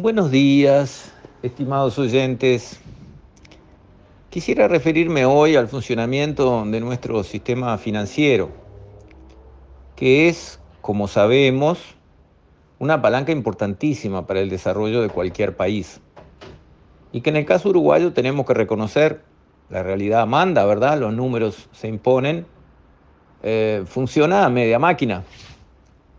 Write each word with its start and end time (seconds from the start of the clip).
Buenos 0.00 0.30
días, 0.30 1.12
estimados 1.42 1.98
oyentes. 1.98 2.80
Quisiera 4.30 4.66
referirme 4.66 5.26
hoy 5.26 5.56
al 5.56 5.68
funcionamiento 5.68 6.64
de 6.64 6.80
nuestro 6.80 7.22
sistema 7.22 7.76
financiero, 7.76 8.48
que 9.96 10.30
es, 10.30 10.58
como 10.80 11.06
sabemos, 11.06 11.96
una 12.78 13.02
palanca 13.02 13.30
importantísima 13.32 14.26
para 14.26 14.40
el 14.40 14.48
desarrollo 14.48 15.02
de 15.02 15.10
cualquier 15.10 15.54
país. 15.54 16.00
Y 17.12 17.20
que 17.20 17.28
en 17.28 17.36
el 17.36 17.44
caso 17.44 17.68
uruguayo 17.68 18.14
tenemos 18.14 18.46
que 18.46 18.54
reconocer, 18.54 19.20
la 19.68 19.82
realidad 19.82 20.26
manda, 20.26 20.64
¿verdad? 20.64 20.98
Los 20.98 21.12
números 21.12 21.68
se 21.72 21.88
imponen. 21.88 22.46
Eh, 23.42 23.82
funciona 23.84 24.46
a 24.46 24.48
media 24.48 24.78
máquina. 24.78 25.24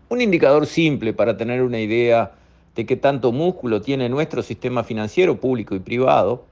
Un 0.08 0.20
indicador 0.20 0.66
simple 0.66 1.12
para 1.12 1.36
tener 1.36 1.62
una 1.62 1.80
idea 1.80 2.36
de 2.74 2.86
qué 2.86 2.96
tanto 2.96 3.32
músculo 3.32 3.80
tiene 3.80 4.08
nuestro 4.08 4.42
sistema 4.42 4.84
financiero 4.84 5.38
público 5.38 5.74
y 5.74 5.80
privado 5.80 6.44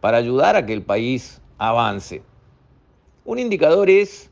para 0.00 0.18
ayudar 0.18 0.56
a 0.56 0.66
que 0.66 0.72
el 0.72 0.82
país 0.82 1.40
avance. 1.58 2.22
Un 3.24 3.38
indicador 3.38 3.88
es 3.88 4.30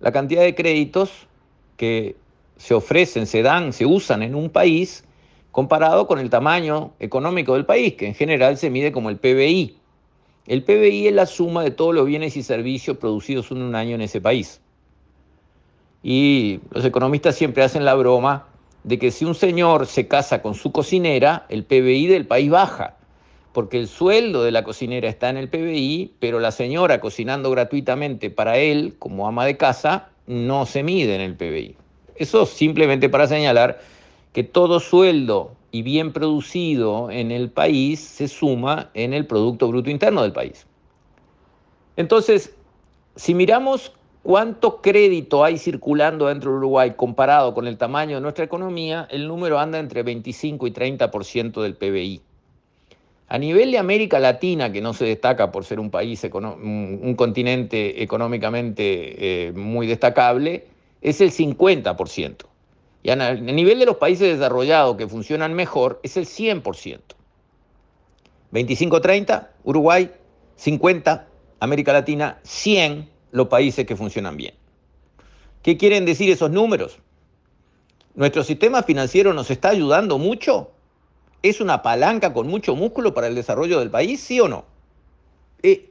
la 0.00 0.12
cantidad 0.12 0.42
de 0.42 0.54
créditos 0.54 1.28
que 1.76 2.16
se 2.56 2.74
ofrecen, 2.74 3.26
se 3.26 3.42
dan, 3.42 3.72
se 3.72 3.86
usan 3.86 4.22
en 4.22 4.34
un 4.34 4.50
país 4.50 5.04
comparado 5.52 6.06
con 6.06 6.18
el 6.18 6.28
tamaño 6.28 6.92
económico 6.98 7.54
del 7.54 7.64
país, 7.64 7.94
que 7.94 8.06
en 8.06 8.14
general 8.14 8.58
se 8.58 8.70
mide 8.70 8.92
como 8.92 9.10
el 9.10 9.16
PBI. 9.16 9.76
El 10.46 10.64
PBI 10.64 11.08
es 11.08 11.14
la 11.14 11.26
suma 11.26 11.62
de 11.62 11.70
todos 11.70 11.94
los 11.94 12.06
bienes 12.06 12.36
y 12.36 12.42
servicios 12.42 12.96
producidos 12.98 13.50
en 13.50 13.62
un 13.62 13.74
año 13.74 13.94
en 13.94 14.02
ese 14.02 14.20
país. 14.20 14.60
Y 16.02 16.60
los 16.70 16.84
economistas 16.84 17.34
siempre 17.34 17.62
hacen 17.62 17.84
la 17.84 17.94
broma 17.94 18.46
de 18.84 18.98
que 18.98 19.10
si 19.10 19.24
un 19.24 19.34
señor 19.34 19.86
se 19.86 20.08
casa 20.08 20.42
con 20.42 20.54
su 20.54 20.72
cocinera, 20.72 21.46
el 21.48 21.64
PBI 21.64 22.06
del 22.06 22.26
país 22.26 22.50
baja, 22.50 22.96
porque 23.52 23.78
el 23.78 23.88
sueldo 23.88 24.44
de 24.44 24.52
la 24.52 24.64
cocinera 24.64 25.08
está 25.08 25.30
en 25.30 25.36
el 25.36 25.48
PBI, 25.48 26.14
pero 26.20 26.40
la 26.40 26.52
señora 26.52 27.00
cocinando 27.00 27.50
gratuitamente 27.50 28.30
para 28.30 28.58
él 28.58 28.94
como 28.98 29.26
ama 29.26 29.44
de 29.44 29.56
casa 29.56 30.10
no 30.26 30.66
se 30.66 30.82
mide 30.82 31.14
en 31.14 31.20
el 31.20 31.34
PBI. 31.34 31.76
Eso 32.16 32.46
simplemente 32.46 33.08
para 33.08 33.26
señalar 33.26 33.80
que 34.32 34.44
todo 34.44 34.80
sueldo 34.80 35.52
y 35.70 35.82
bien 35.82 36.12
producido 36.12 37.10
en 37.10 37.30
el 37.30 37.50
país 37.50 38.00
se 38.00 38.28
suma 38.28 38.90
en 38.94 39.12
el 39.12 39.26
Producto 39.26 39.68
Bruto 39.68 39.90
Interno 39.90 40.22
del 40.22 40.32
país. 40.32 40.66
Entonces, 41.96 42.54
si 43.16 43.34
miramos 43.34 43.92
cuánto 44.28 44.82
crédito 44.82 45.42
hay 45.42 45.56
circulando 45.56 46.26
dentro 46.26 46.50
de 46.50 46.58
Uruguay 46.58 46.92
comparado 46.98 47.54
con 47.54 47.66
el 47.66 47.78
tamaño 47.78 48.16
de 48.16 48.20
nuestra 48.20 48.44
economía, 48.44 49.08
el 49.10 49.26
número 49.26 49.58
anda 49.58 49.78
entre 49.78 50.02
25 50.02 50.66
y 50.66 50.70
30% 50.70 51.62
del 51.62 51.76
PBI. 51.76 52.20
A 53.28 53.38
nivel 53.38 53.70
de 53.70 53.78
América 53.78 54.18
Latina, 54.18 54.70
que 54.70 54.82
no 54.82 54.92
se 54.92 55.06
destaca 55.06 55.50
por 55.50 55.64
ser 55.64 55.80
un 55.80 55.90
país, 55.90 56.22
un 56.24 57.14
continente 57.16 58.02
económicamente 58.02 59.46
eh, 59.46 59.52
muy 59.52 59.86
destacable, 59.86 60.66
es 61.00 61.22
el 61.22 61.30
50%. 61.30 62.44
Y 63.04 63.08
a 63.08 63.34
nivel 63.34 63.78
de 63.78 63.86
los 63.86 63.96
países 63.96 64.30
desarrollados 64.30 64.98
que 64.98 65.08
funcionan 65.08 65.54
mejor, 65.54 66.00
es 66.02 66.18
el 66.18 66.26
100%. 66.26 67.00
25-30, 68.52 69.48
Uruguay, 69.64 70.10
50, 70.56 71.26
América 71.60 71.94
Latina, 71.94 72.40
100, 72.42 73.08
los 73.30 73.48
países 73.48 73.86
que 73.86 73.96
funcionan 73.96 74.36
bien. 74.36 74.54
¿Qué 75.62 75.76
quieren 75.76 76.04
decir 76.04 76.30
esos 76.30 76.50
números? 76.50 76.98
¿Nuestro 78.14 78.42
sistema 78.42 78.82
financiero 78.82 79.32
nos 79.32 79.50
está 79.50 79.68
ayudando 79.70 80.18
mucho? 80.18 80.70
¿Es 81.42 81.60
una 81.60 81.82
palanca 81.82 82.32
con 82.32 82.48
mucho 82.48 82.74
músculo 82.74 83.14
para 83.14 83.28
el 83.28 83.34
desarrollo 83.34 83.78
del 83.78 83.90
país, 83.90 84.20
sí 84.20 84.40
o 84.40 84.48
no? 84.48 84.64
Y 85.62 85.86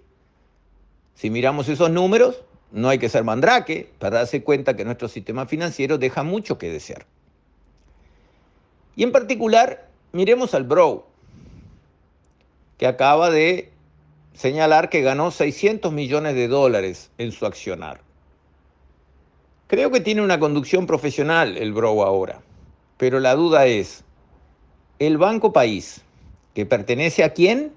si 1.16 1.30
miramos 1.30 1.70
esos 1.70 1.90
números, 1.90 2.44
no 2.72 2.90
hay 2.90 3.00
que 3.00 3.10
ser 3.10 3.24
mandrake 3.24 3.90
para 4.00 4.18
darse 4.18 4.44
cuenta 4.44 4.76
que 4.76 4.86
nuestro 4.86 5.08
sistema 5.08 5.46
financiero 5.46 5.98
deja 5.98 6.24
mucho 6.24 6.58
que 6.58 6.70
desear. 6.70 7.06
Y 8.96 9.04
en 9.04 9.12
particular, 9.12 9.88
miremos 10.12 10.54
al 10.54 10.64
Bro, 10.64 11.08
que 12.78 12.88
acaba 12.88 13.30
de 13.30 13.72
señalar 14.38 14.90
que 14.90 15.02
ganó 15.02 15.32
600 15.32 15.92
millones 15.92 16.36
de 16.36 16.48
dólares 16.48 17.10
en 17.18 17.32
su 17.32 17.48
accionar. 17.48 18.02
Creo 19.66 19.90
que 19.90 20.00
tiene 20.00 20.22
una 20.22 20.40
conducción 20.40 20.86
profesional 20.86 21.58
el 21.58 21.74
Bro 21.74 22.04
ahora, 22.04 22.40
pero 22.98 23.20
la 23.20 23.34
duda 23.34 23.66
es, 23.66 24.04
¿el 25.00 25.18
Banco 25.18 25.52
País, 25.52 26.02
que 26.54 26.68
pertenece 26.68 27.24
a 27.24 27.34
quién? 27.34 27.74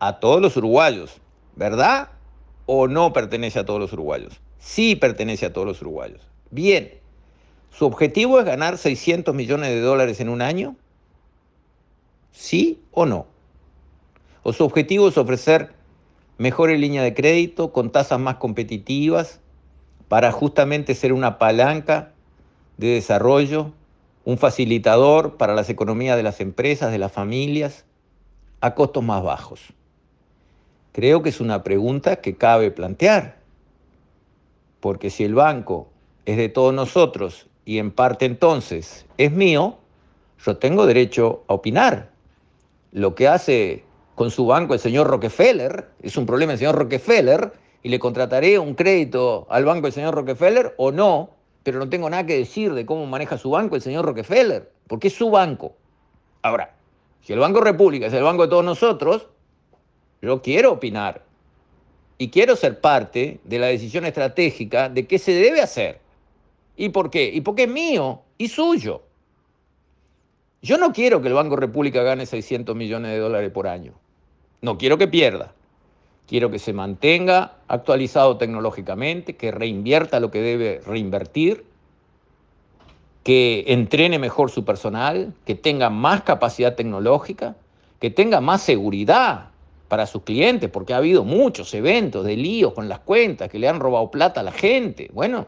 A 0.00 0.20
todos 0.20 0.42
los 0.42 0.56
uruguayos, 0.58 1.16
¿verdad? 1.56 2.10
¿O 2.66 2.86
no 2.86 3.14
pertenece 3.14 3.58
a 3.58 3.64
todos 3.64 3.80
los 3.80 3.92
uruguayos? 3.94 4.40
Sí 4.58 4.96
pertenece 4.96 5.46
a 5.46 5.52
todos 5.52 5.66
los 5.66 5.80
uruguayos. 5.80 6.20
Bien, 6.50 6.92
¿su 7.70 7.86
objetivo 7.86 8.38
es 8.38 8.44
ganar 8.44 8.76
600 8.76 9.34
millones 9.34 9.70
de 9.70 9.80
dólares 9.80 10.20
en 10.20 10.28
un 10.28 10.42
año? 10.42 10.76
¿Sí 12.32 12.82
o 12.92 13.06
no? 13.06 13.33
O 14.44 14.52
su 14.52 14.62
objetivo 14.62 15.08
es 15.08 15.18
ofrecer 15.18 15.72
mejores 16.38 16.78
líneas 16.78 17.02
de 17.02 17.14
crédito 17.14 17.72
con 17.72 17.90
tasas 17.90 18.20
más 18.20 18.36
competitivas 18.36 19.40
para 20.08 20.30
justamente 20.30 20.94
ser 20.94 21.12
una 21.12 21.38
palanca 21.38 22.12
de 22.76 22.88
desarrollo, 22.88 23.72
un 24.24 24.38
facilitador 24.38 25.36
para 25.36 25.54
las 25.54 25.70
economías 25.70 26.16
de 26.16 26.22
las 26.22 26.40
empresas, 26.40 26.92
de 26.92 26.98
las 26.98 27.10
familias, 27.10 27.84
a 28.60 28.74
costos 28.74 29.02
más 29.02 29.22
bajos. 29.22 29.60
Creo 30.92 31.22
que 31.22 31.30
es 31.30 31.40
una 31.40 31.62
pregunta 31.64 32.16
que 32.16 32.36
cabe 32.36 32.70
plantear, 32.70 33.38
porque 34.80 35.10
si 35.10 35.24
el 35.24 35.34
banco 35.34 35.88
es 36.26 36.36
de 36.36 36.48
todos 36.50 36.74
nosotros 36.74 37.48
y 37.64 37.78
en 37.78 37.90
parte 37.90 38.26
entonces 38.26 39.06
es 39.16 39.32
mío, 39.32 39.78
yo 40.44 40.58
tengo 40.58 40.86
derecho 40.86 41.44
a 41.48 41.54
opinar. 41.54 42.10
Lo 42.92 43.14
que 43.14 43.26
hace 43.26 43.84
con 44.14 44.30
su 44.30 44.46
banco 44.46 44.74
el 44.74 44.80
señor 44.80 45.08
Rockefeller, 45.08 45.88
es 46.02 46.16
un 46.16 46.26
problema 46.26 46.52
el 46.52 46.58
señor 46.58 46.76
Rockefeller, 46.76 47.52
y 47.82 47.88
le 47.88 47.98
contrataré 47.98 48.58
un 48.58 48.74
crédito 48.74 49.46
al 49.50 49.64
banco 49.64 49.82
del 49.82 49.92
señor 49.92 50.14
Rockefeller 50.14 50.74
o 50.78 50.90
no, 50.90 51.30
pero 51.62 51.78
no 51.78 51.88
tengo 51.88 52.08
nada 52.08 52.24
que 52.24 52.38
decir 52.38 52.72
de 52.74 52.86
cómo 52.86 53.06
maneja 53.06 53.36
su 53.36 53.50
banco 53.50 53.76
el 53.76 53.82
señor 53.82 54.04
Rockefeller, 54.04 54.70
porque 54.86 55.08
es 55.08 55.14
su 55.14 55.30
banco. 55.30 55.74
Ahora, 56.42 56.74
si 57.20 57.32
el 57.32 57.38
Banco 57.38 57.60
República 57.60 58.06
es 58.06 58.12
el 58.12 58.22
banco 58.22 58.42
de 58.42 58.48
todos 58.48 58.64
nosotros, 58.64 59.28
yo 60.22 60.42
quiero 60.42 60.72
opinar 60.72 61.22
y 62.18 62.30
quiero 62.30 62.56
ser 62.56 62.80
parte 62.80 63.40
de 63.44 63.58
la 63.58 63.66
decisión 63.66 64.06
estratégica 64.06 64.88
de 64.88 65.06
qué 65.06 65.18
se 65.18 65.32
debe 65.32 65.60
hacer. 65.60 66.00
¿Y 66.76 66.90
por 66.90 67.10
qué? 67.10 67.30
Y 67.32 67.40
porque 67.40 67.64
es 67.64 67.68
mío 67.68 68.22
y 68.38 68.48
suyo. 68.48 69.02
Yo 70.62 70.78
no 70.78 70.92
quiero 70.92 71.20
que 71.20 71.28
el 71.28 71.34
Banco 71.34 71.56
República 71.56 72.02
gane 72.02 72.26
600 72.26 72.74
millones 72.74 73.12
de 73.12 73.18
dólares 73.18 73.50
por 73.50 73.66
año. 73.66 73.92
No 74.64 74.78
quiero 74.78 74.96
que 74.96 75.06
pierda. 75.06 75.52
Quiero 76.26 76.50
que 76.50 76.58
se 76.58 76.72
mantenga 76.72 77.58
actualizado 77.68 78.38
tecnológicamente, 78.38 79.36
que 79.36 79.50
reinvierta 79.50 80.20
lo 80.20 80.30
que 80.30 80.40
debe 80.40 80.80
reinvertir, 80.86 81.66
que 83.22 83.64
entrene 83.66 84.18
mejor 84.18 84.50
su 84.50 84.64
personal, 84.64 85.34
que 85.44 85.54
tenga 85.54 85.90
más 85.90 86.22
capacidad 86.22 86.76
tecnológica, 86.76 87.56
que 88.00 88.08
tenga 88.08 88.40
más 88.40 88.62
seguridad 88.62 89.50
para 89.88 90.06
sus 90.06 90.22
clientes, 90.22 90.70
porque 90.70 90.94
ha 90.94 90.96
habido 90.96 91.24
muchos 91.24 91.74
eventos 91.74 92.24
de 92.24 92.38
líos 92.38 92.72
con 92.72 92.88
las 92.88 93.00
cuentas, 93.00 93.50
que 93.50 93.58
le 93.58 93.68
han 93.68 93.80
robado 93.80 94.10
plata 94.10 94.40
a 94.40 94.44
la 94.44 94.52
gente. 94.52 95.10
Bueno, 95.12 95.46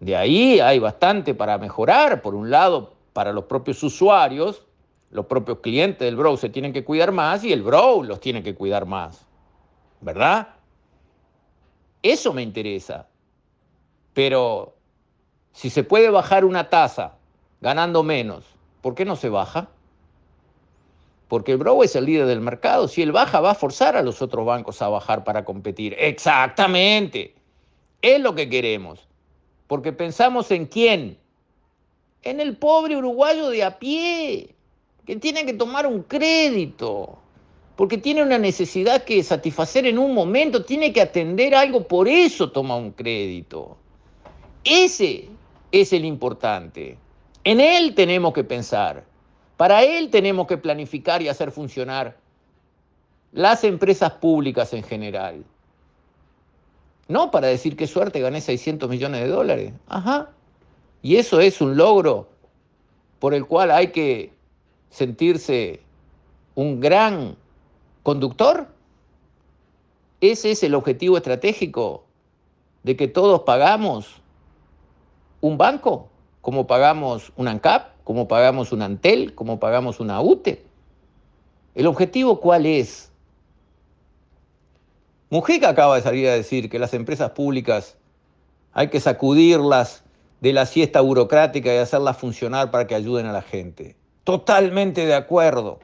de 0.00 0.16
ahí 0.16 0.58
hay 0.58 0.80
bastante 0.80 1.34
para 1.34 1.56
mejorar. 1.58 2.20
Por 2.20 2.34
un 2.34 2.50
lado, 2.50 2.94
para 3.12 3.32
los 3.32 3.44
propios 3.44 3.80
usuarios, 3.84 4.64
los 5.14 5.26
propios 5.26 5.60
clientes 5.60 6.00
del 6.00 6.16
Bro 6.16 6.36
se 6.36 6.48
tienen 6.48 6.72
que 6.72 6.84
cuidar 6.84 7.12
más 7.12 7.44
y 7.44 7.52
el 7.52 7.62
Bro 7.62 8.02
los 8.02 8.18
tiene 8.18 8.42
que 8.42 8.56
cuidar 8.56 8.84
más. 8.84 9.24
¿Verdad? 10.00 10.48
Eso 12.02 12.32
me 12.32 12.42
interesa. 12.42 13.06
Pero 14.12 14.74
si 15.52 15.70
se 15.70 15.84
puede 15.84 16.10
bajar 16.10 16.44
una 16.44 16.68
tasa 16.68 17.14
ganando 17.60 18.02
menos, 18.02 18.44
¿por 18.82 18.96
qué 18.96 19.04
no 19.04 19.14
se 19.14 19.28
baja? 19.28 19.68
Porque 21.28 21.52
el 21.52 21.58
Bro 21.58 21.84
es 21.84 21.94
el 21.94 22.06
líder 22.06 22.26
del 22.26 22.40
mercado. 22.40 22.88
Si 22.88 23.00
él 23.00 23.12
baja, 23.12 23.38
va 23.40 23.52
a 23.52 23.54
forzar 23.54 23.96
a 23.96 24.02
los 24.02 24.20
otros 24.20 24.44
bancos 24.44 24.82
a 24.82 24.88
bajar 24.88 25.22
para 25.22 25.44
competir. 25.44 25.94
Exactamente. 25.96 27.36
Es 28.02 28.20
lo 28.20 28.34
que 28.34 28.48
queremos. 28.48 29.06
Porque 29.68 29.92
pensamos 29.92 30.50
en 30.50 30.66
quién. 30.66 31.18
En 32.22 32.40
el 32.40 32.56
pobre 32.56 32.96
uruguayo 32.96 33.48
de 33.50 33.62
a 33.62 33.78
pie 33.78 34.53
que 35.06 35.16
tiene 35.16 35.44
que 35.44 35.52
tomar 35.52 35.86
un 35.86 36.02
crédito, 36.02 37.18
porque 37.76 37.98
tiene 37.98 38.22
una 38.22 38.38
necesidad 38.38 39.04
que 39.04 39.22
satisfacer 39.22 39.86
en 39.86 39.98
un 39.98 40.14
momento, 40.14 40.64
tiene 40.64 40.92
que 40.92 41.00
atender 41.00 41.54
algo, 41.54 41.86
por 41.86 42.08
eso 42.08 42.50
toma 42.50 42.76
un 42.76 42.92
crédito. 42.92 43.76
Ese 44.64 45.28
es 45.72 45.92
el 45.92 46.04
importante. 46.04 46.96
En 47.44 47.60
él 47.60 47.94
tenemos 47.94 48.32
que 48.32 48.44
pensar, 48.44 49.04
Para 49.56 49.84
él 49.84 50.10
tenemos 50.10 50.48
que 50.48 50.56
planificar 50.58 51.22
y 51.22 51.28
hacer 51.28 51.52
funcionar 51.52 52.16
las 53.30 53.62
empresas 53.62 54.10
públicas 54.14 54.72
en 54.72 54.82
general. 54.82 55.44
No 57.06 57.30
para 57.30 57.46
decir 57.46 57.76
qué 57.76 57.86
suerte 57.86 58.20
gané 58.20 58.40
600 58.40 58.90
millones 58.90 59.20
de 59.20 59.28
dólares. 59.28 59.72
Ajá. 59.86 60.30
Y 61.02 61.16
eso 61.16 61.38
es 61.38 61.60
un 61.60 61.76
logro 61.76 62.28
por 63.20 63.32
el 63.32 63.46
cual 63.46 63.70
hay 63.70 63.92
que 63.92 64.32
sentirse 64.94 65.80
un 66.54 66.80
gran 66.80 67.36
conductor. 68.04 68.68
Ese 70.20 70.52
es 70.52 70.62
el 70.62 70.74
objetivo 70.74 71.16
estratégico 71.16 72.04
de 72.84 72.96
que 72.96 73.08
todos 73.08 73.40
pagamos 73.40 74.22
un 75.40 75.58
banco, 75.58 76.08
como 76.42 76.68
pagamos 76.68 77.32
un 77.36 77.48
ANCAP, 77.48 77.88
como 78.04 78.28
pagamos 78.28 78.70
un 78.70 78.82
ANTEL, 78.82 79.34
como 79.34 79.58
pagamos 79.58 79.98
una 79.98 80.20
UTE. 80.20 80.64
¿El 81.74 81.88
objetivo 81.88 82.38
cuál 82.38 82.64
es? 82.64 83.10
Mujica 85.28 85.70
acaba 85.70 85.96
de 85.96 86.02
salir 86.02 86.28
a 86.28 86.34
decir 86.34 86.70
que 86.70 86.78
las 86.78 86.94
empresas 86.94 87.32
públicas 87.32 87.96
hay 88.72 88.90
que 88.90 89.00
sacudirlas 89.00 90.04
de 90.40 90.52
la 90.52 90.66
siesta 90.66 91.00
burocrática 91.00 91.74
y 91.74 91.78
hacerlas 91.78 92.16
funcionar 92.16 92.70
para 92.70 92.86
que 92.86 92.94
ayuden 92.94 93.26
a 93.26 93.32
la 93.32 93.42
gente. 93.42 93.96
Totalmente 94.24 95.06
de 95.06 95.14
acuerdo. 95.14 95.80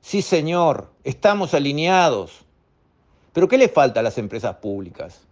Sí, 0.00 0.22
señor, 0.22 0.90
estamos 1.04 1.54
alineados. 1.54 2.44
Pero 3.32 3.48
¿qué 3.48 3.56
le 3.58 3.68
falta 3.68 4.00
a 4.00 4.02
las 4.02 4.18
empresas 4.18 4.56
públicas? 4.56 5.22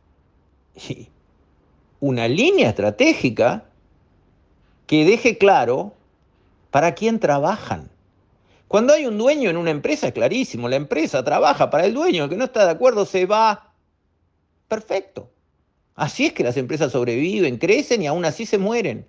una 2.01 2.27
línea 2.27 2.71
estratégica 2.71 3.65
que 4.87 5.05
deje 5.05 5.39
claro 5.39 5.95
para 6.73 6.95
quién 6.95 7.21
trabajan. 7.21 7.91
Cuando 8.67 8.93
hay 8.93 9.07
un 9.07 9.19
dueño 9.19 9.51
en 9.51 9.57
una 9.57 9.71
empresa 9.71 10.09
es 10.09 10.13
clarísimo, 10.13 10.69
la 10.69 10.77
empresa 10.77 11.23
trabaja 11.23 11.71
para 11.71 11.85
el 11.85 11.95
dueño, 11.95 12.25
el 12.25 12.31
que 12.31 12.37
no 12.37 12.45
está 12.45 12.65
de 12.65 12.73
acuerdo 12.73 13.05
se 13.05 13.27
va. 13.27 13.73
Perfecto. 14.67 15.31
Así 15.95 16.27
es 16.27 16.33
que 16.33 16.43
las 16.43 16.57
empresas 16.57 16.91
sobreviven, 16.91 17.59
crecen 17.59 18.03
y 18.03 18.07
aún 18.07 18.25
así 18.25 18.47
se 18.47 18.59
mueren. 18.59 19.07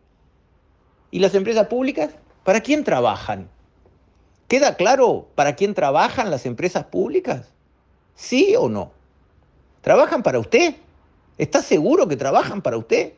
¿Y 1.10 1.20
las 1.20 1.34
empresas 1.34 1.68
públicas? 1.68 2.12
¿Para 2.44 2.62
quién 2.62 2.84
trabajan? 2.84 3.50
¿Queda 4.48 4.76
claro 4.76 5.28
para 5.36 5.56
quién 5.56 5.74
trabajan 5.74 6.30
las 6.30 6.46
empresas 6.46 6.86
públicas? 6.86 7.48
¿Sí 8.16 8.56
o 8.58 8.70
no? 8.70 8.92
¿Trabajan 9.82 10.24
para 10.24 10.40
usted? 10.40 10.76
¿Está 11.38 11.62
seguro 11.62 12.08
que 12.08 12.18
trabajan 12.18 12.62
para 12.62 12.78
usted? 12.78 13.14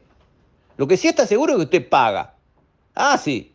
Lo 0.77 0.87
que 0.87 0.97
sí 0.97 1.07
está 1.07 1.25
seguro 1.25 1.53
es 1.53 1.57
que 1.57 1.63
usted 1.63 1.89
paga. 1.89 2.35
Ah, 2.93 3.17
sí. 3.17 3.53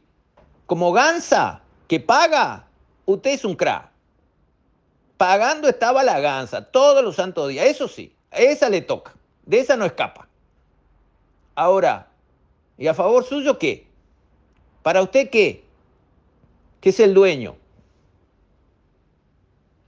Como 0.67 0.93
Gansa, 0.93 1.63
que 1.89 2.01
paga, 2.01 2.67
usted 3.07 3.31
es 3.31 3.45
un 3.45 3.55
crack. 3.55 3.91
Pagando 5.17 5.69
estaba 5.69 6.03
la 6.03 6.19
gansa 6.19 6.71
todos 6.71 7.05
los 7.05 7.17
santos 7.17 7.49
días. 7.49 7.67
Eso 7.67 7.89
sí, 7.89 8.15
esa 8.31 8.71
le 8.71 8.81
toca. 8.81 9.13
De 9.45 9.61
esa 9.61 9.77
no 9.77 9.85
escapa. 9.85 10.29
Ahora, 11.55 12.09
¿y 12.79 12.87
a 12.87 12.95
favor 12.95 13.25
suyo 13.25 13.59
qué? 13.59 13.90
¿Para 14.83 15.03
usted 15.03 15.31
qué? 15.31 15.65
¿Qué 16.81 16.91
es 16.91 17.01
el 17.01 17.15
dueño? 17.15 17.57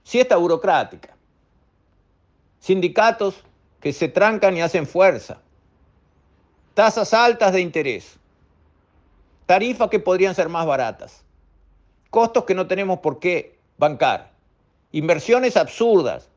Si 0.03 0.19
está 0.19 0.37
burocrática. 0.37 1.15
Sindicatos 2.59 3.35
que 3.79 3.93
se 3.93 4.07
trancan 4.07 4.55
y 4.55 4.61
hacen 4.61 4.87
fuerza. 4.87 5.41
Tasas 6.73 7.13
altas 7.13 7.53
de 7.53 7.61
interés. 7.61 8.17
Tarifas 9.45 9.89
que 9.89 9.99
podrían 9.99 10.35
ser 10.35 10.49
más 10.49 10.65
baratas 10.65 11.23
costos 12.13 12.43
que 12.43 12.53
no 12.53 12.67
tenemos 12.67 12.99
por 12.99 13.17
qué 13.17 13.57
bancar, 13.79 14.29
inversiones 14.91 15.57
absurdas 15.57 16.29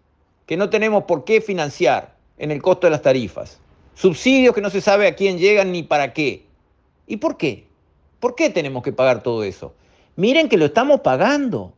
que 0.46 0.56
no 0.56 0.70
tenemos 0.70 1.04
por 1.04 1.24
qué 1.24 1.42
financiar 1.42 2.16
en 2.38 2.50
el 2.50 2.62
costo 2.62 2.86
de 2.86 2.92
las 2.92 3.02
tarifas, 3.02 3.60
subsidios 3.94 4.54
que 4.54 4.62
no 4.62 4.70
se 4.70 4.80
sabe 4.80 5.06
a 5.06 5.14
quién 5.14 5.36
llegan 5.36 5.72
ni 5.72 5.82
para 5.82 6.14
qué. 6.14 6.46
¿Y 7.06 7.18
por 7.18 7.36
qué? 7.36 7.66
¿Por 8.20 8.34
qué 8.34 8.50
tenemos 8.50 8.82
que 8.82 8.92
pagar 8.92 9.22
todo 9.22 9.44
eso? 9.44 9.74
Miren 10.16 10.48
que 10.48 10.56
lo 10.56 10.66
estamos 10.66 11.00
pagando. 11.00 11.74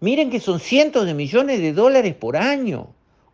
Miren 0.00 0.30
que 0.30 0.40
son 0.40 0.58
cientos 0.58 1.06
de 1.06 1.14
millones 1.14 1.60
de 1.60 1.72
dólares 1.72 2.14
por 2.14 2.36
año. 2.36 2.88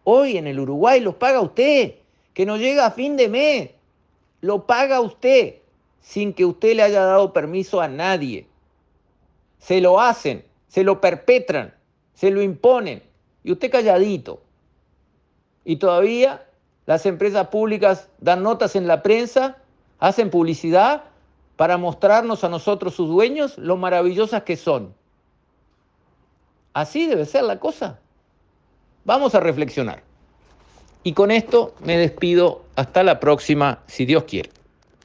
Hoy 0.04 0.36
en 0.36 0.46
el 0.46 0.60
Uruguay 0.60 1.00
los 1.00 1.14
paga 1.14 1.40
usted, 1.40 1.94
que 2.34 2.46
no 2.46 2.56
llega 2.56 2.86
a 2.86 2.90
fin 2.90 3.16
de 3.16 3.28
mes. 3.28 3.70
Lo 4.40 4.66
paga 4.66 5.00
usted 5.00 5.56
sin 6.00 6.32
que 6.32 6.44
usted 6.44 6.76
le 6.76 6.82
haya 6.82 7.04
dado 7.04 7.32
permiso 7.32 7.80
a 7.80 7.88
nadie 7.88 8.46
se 9.58 9.80
lo 9.80 10.00
hacen, 10.00 10.44
se 10.68 10.84
lo 10.84 11.00
perpetran, 11.00 11.74
se 12.14 12.30
lo 12.30 12.42
imponen. 12.42 13.02
Y 13.44 13.52
usted 13.52 13.70
calladito. 13.70 14.42
Y 15.64 15.76
todavía 15.76 16.46
las 16.86 17.06
empresas 17.06 17.48
públicas 17.48 18.08
dan 18.18 18.42
notas 18.42 18.76
en 18.76 18.86
la 18.86 19.02
prensa, 19.02 19.58
hacen 19.98 20.30
publicidad 20.30 21.04
para 21.58 21.76
mostrarnos 21.76 22.44
a 22.44 22.48
nosotros 22.48 22.94
sus 22.94 23.08
dueños 23.08 23.58
lo 23.58 23.76
maravillosas 23.76 24.44
que 24.44 24.56
son. 24.56 24.94
Así 26.72 27.08
debe 27.08 27.26
ser 27.26 27.42
la 27.42 27.58
cosa. 27.58 27.98
Vamos 29.04 29.34
a 29.34 29.40
reflexionar. 29.40 30.04
Y 31.02 31.14
con 31.14 31.32
esto 31.32 31.74
me 31.80 31.98
despido 31.98 32.62
hasta 32.76 33.02
la 33.02 33.18
próxima, 33.18 33.80
si 33.88 34.06
Dios 34.06 34.22
quiere. 34.22 34.50